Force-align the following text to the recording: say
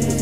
say 0.00 0.21